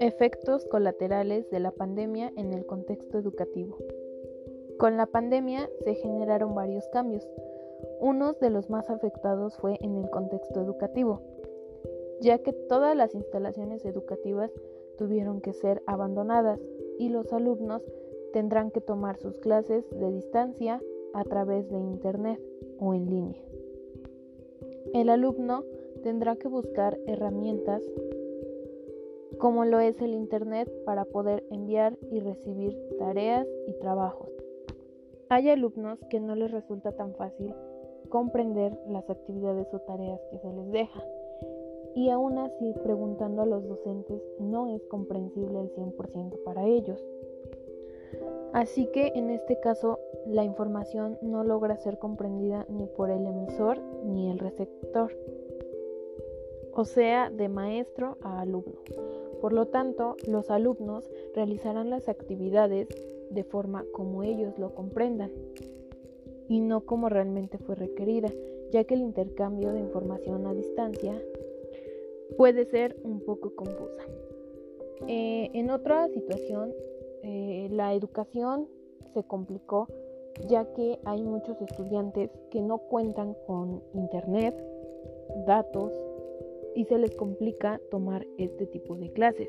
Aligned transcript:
Efectos 0.00 0.64
colaterales 0.66 1.50
de 1.50 1.60
la 1.60 1.70
pandemia 1.70 2.32
en 2.36 2.52
el 2.52 2.66
contexto 2.66 3.18
educativo. 3.18 3.78
Con 4.78 4.96
la 4.96 5.06
pandemia 5.06 5.70
se 5.84 5.94
generaron 5.94 6.54
varios 6.54 6.88
cambios. 6.88 7.28
Uno 8.00 8.32
de 8.34 8.50
los 8.50 8.70
más 8.70 8.90
afectados 8.90 9.56
fue 9.58 9.78
en 9.80 9.96
el 9.96 10.10
contexto 10.10 10.60
educativo, 10.60 11.22
ya 12.20 12.38
que 12.38 12.52
todas 12.52 12.96
las 12.96 13.14
instalaciones 13.14 13.84
educativas 13.84 14.50
tuvieron 14.98 15.40
que 15.40 15.52
ser 15.52 15.82
abandonadas 15.86 16.60
y 16.98 17.08
los 17.08 17.32
alumnos 17.32 17.82
tendrán 18.32 18.70
que 18.70 18.80
tomar 18.80 19.18
sus 19.18 19.38
clases 19.38 19.88
de 19.90 20.12
distancia 20.12 20.82
a 21.14 21.24
través 21.24 21.68
de 21.70 21.78
Internet 21.78 22.40
o 22.78 22.94
en 22.94 23.06
línea. 23.06 23.42
El 24.92 25.08
alumno 25.08 25.64
tendrá 26.02 26.36
que 26.36 26.48
buscar 26.48 26.98
herramientas 27.06 27.82
como 29.38 29.64
lo 29.64 29.80
es 29.80 30.00
el 30.02 30.14
Internet 30.14 30.70
para 30.84 31.04
poder 31.04 31.44
enviar 31.50 31.96
y 32.10 32.20
recibir 32.20 32.78
tareas 32.98 33.46
y 33.66 33.72
trabajos. 33.74 34.28
Hay 35.28 35.48
alumnos 35.48 35.98
que 36.10 36.20
no 36.20 36.34
les 36.34 36.50
resulta 36.50 36.92
tan 36.92 37.14
fácil 37.14 37.54
comprender 38.10 38.76
las 38.88 39.08
actividades 39.08 39.72
o 39.72 39.78
tareas 39.80 40.20
que 40.30 40.38
se 40.38 40.52
les 40.52 40.70
deja. 40.72 41.04
Y 41.94 42.10
aún 42.10 42.38
así, 42.38 42.74
preguntando 42.82 43.42
a 43.42 43.46
los 43.46 43.66
docentes 43.66 44.22
no 44.38 44.68
es 44.74 44.84
comprensible 44.86 45.60
el 45.60 45.74
100% 45.74 46.42
para 46.44 46.66
ellos. 46.66 47.02
Así 48.52 48.86
que 48.86 49.12
en 49.14 49.30
este 49.30 49.60
caso 49.60 50.00
la 50.26 50.44
información 50.44 51.18
no 51.22 51.44
logra 51.44 51.76
ser 51.76 51.98
comprendida 51.98 52.66
ni 52.68 52.86
por 52.86 53.10
el 53.10 53.24
emisor 53.26 53.80
ni 54.04 54.30
el 54.30 54.38
receptor, 54.38 55.16
o 56.72 56.84
sea, 56.84 57.30
de 57.30 57.48
maestro 57.48 58.18
a 58.22 58.40
alumno. 58.40 58.80
Por 59.40 59.52
lo 59.52 59.66
tanto, 59.66 60.16
los 60.26 60.50
alumnos 60.50 61.10
realizarán 61.34 61.90
las 61.90 62.08
actividades 62.08 62.88
de 63.30 63.44
forma 63.44 63.84
como 63.92 64.22
ellos 64.22 64.58
lo 64.58 64.74
comprendan 64.74 65.30
y 66.48 66.60
no 66.60 66.84
como 66.84 67.08
realmente 67.08 67.58
fue 67.58 67.76
requerida, 67.76 68.28
ya 68.72 68.84
que 68.84 68.94
el 68.94 69.00
intercambio 69.00 69.72
de 69.72 69.80
información 69.80 70.46
a 70.46 70.54
distancia 70.54 71.20
puede 72.36 72.64
ser 72.64 72.96
un 73.04 73.20
poco 73.20 73.54
confusa. 73.54 74.02
Eh, 75.06 75.50
en 75.54 75.70
otra 75.70 76.08
situación, 76.08 76.74
eh, 77.22 77.68
la 77.70 77.94
educación 77.94 78.68
se 79.14 79.24
complicó 79.24 79.88
ya 80.48 80.64
que 80.74 80.98
hay 81.04 81.22
muchos 81.22 81.60
estudiantes 81.60 82.30
que 82.50 82.60
no 82.62 82.78
cuentan 82.78 83.34
con 83.46 83.82
internet, 83.94 84.54
datos 85.46 85.92
y 86.74 86.84
se 86.84 86.98
les 86.98 87.14
complica 87.16 87.80
tomar 87.90 88.26
este 88.38 88.66
tipo 88.66 88.96
de 88.96 89.12
clases. 89.12 89.48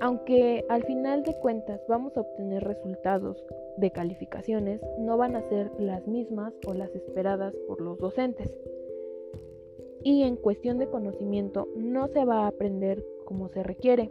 Aunque 0.00 0.64
al 0.68 0.82
final 0.84 1.22
de 1.22 1.34
cuentas 1.34 1.80
vamos 1.88 2.16
a 2.16 2.22
obtener 2.22 2.64
resultados 2.64 3.44
de 3.76 3.90
calificaciones, 3.90 4.80
no 4.98 5.16
van 5.16 5.36
a 5.36 5.48
ser 5.48 5.70
las 5.78 6.06
mismas 6.08 6.52
o 6.66 6.74
las 6.74 6.92
esperadas 6.94 7.54
por 7.68 7.80
los 7.80 7.98
docentes. 7.98 8.58
Y 10.02 10.22
en 10.22 10.34
cuestión 10.34 10.78
de 10.78 10.88
conocimiento 10.88 11.68
no 11.76 12.08
se 12.08 12.24
va 12.24 12.40
a 12.40 12.48
aprender 12.48 13.04
como 13.24 13.48
se 13.48 13.62
requiere, 13.62 14.10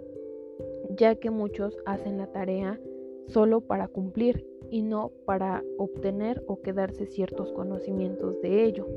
ya 0.90 1.16
que 1.16 1.30
muchos 1.30 1.78
hacen 1.86 2.18
la 2.18 2.28
tarea 2.28 2.80
solo 3.28 3.62
para 3.62 3.88
cumplir 3.88 4.46
y 4.70 4.82
no 4.82 5.12
para 5.26 5.64
obtener 5.78 6.44
o 6.48 6.62
quedarse 6.62 7.06
ciertos 7.06 7.52
conocimientos 7.54 8.42
de 8.42 8.66
ello. 8.66 8.88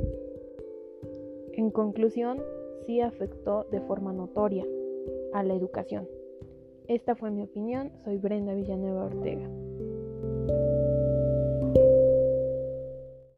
En 1.52 1.70
conclusión, 1.70 2.42
sí 2.86 3.00
afectó 3.00 3.66
de 3.70 3.80
forma 3.80 4.12
notoria 4.12 4.66
a 5.32 5.42
la 5.42 5.54
educación. 5.54 6.08
Esta 6.86 7.14
fue 7.14 7.30
mi 7.30 7.42
opinión, 7.42 7.92
soy 8.04 8.18
Brenda 8.18 8.54
Villanueva 8.54 9.06
Ortega. 9.06 9.48